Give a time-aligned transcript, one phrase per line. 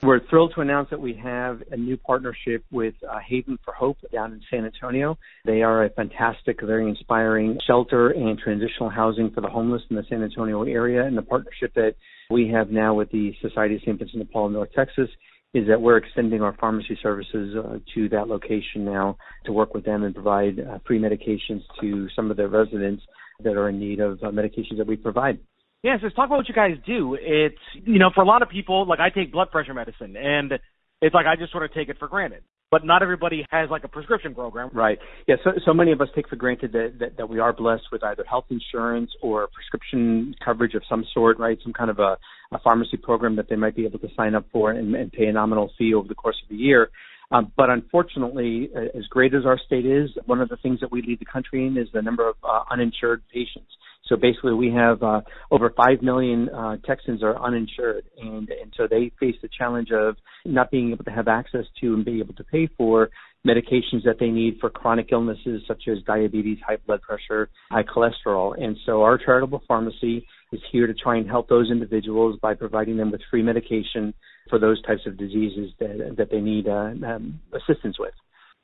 [0.00, 3.96] We're thrilled to announce that we have a new partnership with uh, Haven for Hope
[4.12, 5.18] down in San Antonio.
[5.44, 10.04] They are a fantastic, very inspiring shelter and transitional housing for the homeless in the
[10.08, 11.04] San Antonio area.
[11.04, 11.96] And the partnership that
[12.30, 13.98] we have now with the Society of St.
[13.98, 15.08] Vincent de Paul in North Texas
[15.52, 19.84] is that we're extending our pharmacy services uh, to that location now to work with
[19.84, 23.02] them and provide uh, free medications to some of their residents
[23.42, 25.40] that are in need of uh, medications that we provide.
[25.82, 27.16] Yeah, so let's talk about what you guys do.
[27.20, 30.52] It's you know, for a lot of people, like I take blood pressure medicine and
[31.00, 32.42] it's like I just sort of take it for granted.
[32.70, 34.68] But not everybody has like a prescription program.
[34.74, 34.98] Right.
[35.26, 35.36] Yeah.
[35.42, 38.04] So, so many of us take for granted that, that, that we are blessed with
[38.04, 41.56] either health insurance or prescription coverage of some sort, right?
[41.62, 42.18] Some kind of a,
[42.52, 45.26] a pharmacy program that they might be able to sign up for and, and pay
[45.26, 46.90] a nominal fee over the course of the year.
[47.30, 51.02] Um, but unfortunately, as great as our state is, one of the things that we
[51.02, 53.70] lead the country in is the number of uh, uninsured patients.
[54.08, 55.20] So basically, we have uh,
[55.50, 60.16] over five million uh, Texans are uninsured, and and so they face the challenge of
[60.44, 63.10] not being able to have access to and be able to pay for
[63.46, 68.60] medications that they need for chronic illnesses such as diabetes, high blood pressure, high cholesterol.
[68.60, 72.96] And so our charitable pharmacy is here to try and help those individuals by providing
[72.96, 74.14] them with free medication
[74.48, 78.14] for those types of diseases that that they need uh, um, assistance with.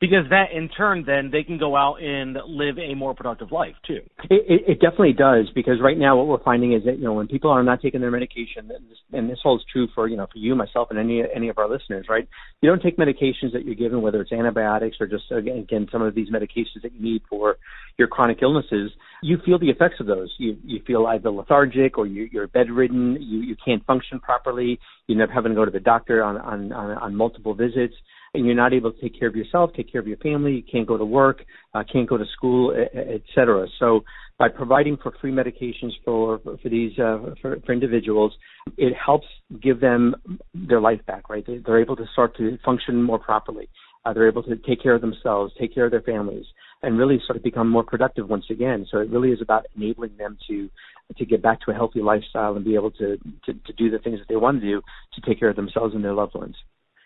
[0.00, 3.74] Because that in turn then they can go out and live a more productive life
[3.84, 4.00] too.
[4.30, 7.14] It, it, it definitely does because right now what we're finding is that you know
[7.14, 10.16] when people are not taking their medication, and this, and this holds true for you
[10.16, 12.28] know for you, myself, and any any of our listeners, right?
[12.60, 16.02] You don't take medications that you're given, whether it's antibiotics or just again, again some
[16.02, 17.56] of these medications that you need for
[17.98, 18.92] your chronic illnesses.
[19.20, 20.32] You feel the effects of those.
[20.38, 23.18] You you feel either lethargic or you, you're bedridden.
[23.20, 24.78] You you can't function properly.
[25.08, 27.94] You end up having to go to the doctor on on on, on multiple visits
[28.34, 30.62] and you're not able to take care of yourself, take care of your family, you
[30.70, 31.44] can't go to work,
[31.74, 33.66] uh, can't go to school, et cetera.
[33.78, 34.04] So
[34.38, 38.32] by providing for free medications for for these uh, for, for individuals,
[38.76, 39.26] it helps
[39.62, 40.14] give them
[40.54, 41.28] their life back.
[41.28, 43.68] Right, they, they're able to start to function more properly.
[44.04, 46.46] Uh, they're able to take care of themselves, take care of their families,
[46.82, 48.86] and really sort of become more productive once again.
[48.90, 50.70] So it really is about enabling them to
[51.16, 53.16] to get back to a healthy lifestyle and be able to,
[53.46, 54.82] to to do the things that they want to do
[55.14, 56.54] to take care of themselves and their loved ones.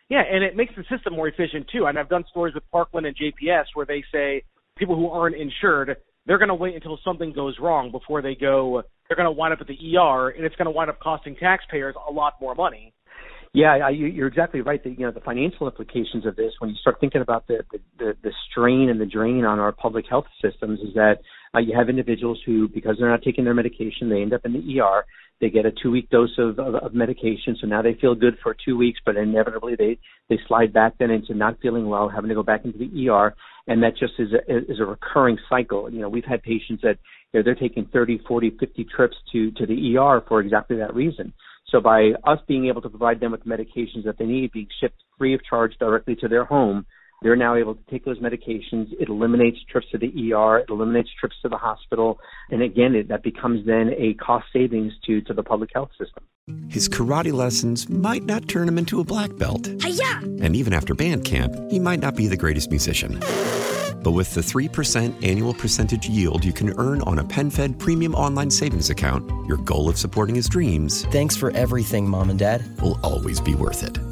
[0.09, 1.87] Yeah, and it makes the system more efficient too.
[1.87, 4.45] And I've done stories with Parkland and JPS where they say
[4.77, 5.97] people who aren't insured,
[6.27, 8.83] they're going to wait until something goes wrong before they go.
[9.09, 11.37] They're going to wind up at the ER, and it's going to wind up costing
[11.37, 12.95] taxpayers a lot more money.
[13.55, 14.83] Yeah, you're exactly right.
[14.83, 17.59] The, you know, the financial implications of this, when you start thinking about the,
[17.99, 21.17] the, the strain and the drain on our public health systems, is that
[21.55, 24.55] uh, you have individuals who, because they're not taking their medication, they end up in
[24.55, 25.05] the ER.
[25.43, 28.39] They get a two week dose of, of, of medication, so now they feel good
[28.45, 29.99] for two weeks, but inevitably they
[30.29, 33.35] they slide back then into not feeling well, having to go back into the ER,
[33.67, 35.91] and that just is a, is a recurring cycle.
[35.91, 36.97] You know, we've had patients that
[37.33, 40.95] you know, they're taking 30, 40, 50 trips to to the ER for exactly that
[40.95, 41.33] reason.
[41.71, 45.03] So by us being able to provide them with medications that they need, being shipped
[45.19, 46.87] free of charge directly to their home,
[47.23, 48.93] they're now able to take those medications.
[49.01, 50.59] It eliminates trips to the ER.
[50.59, 52.19] It eliminates trips to the hospital.
[52.51, 56.25] And again, it, that becomes then a cost savings to, to the public health system.
[56.69, 59.69] His karate lessons might not turn him into a black belt.
[59.81, 60.19] Hi-ya!
[60.43, 63.21] And even after band camp, he might not be the greatest musician.
[64.03, 68.51] But with the 3% annual percentage yield you can earn on a PenFed premium online
[68.51, 72.63] savings account, your goal of supporting his dreams Thanks for everything, Mom and Dad.
[72.81, 74.12] will always be worth it.